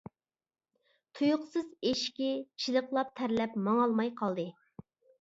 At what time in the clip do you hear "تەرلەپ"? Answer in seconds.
3.23-3.57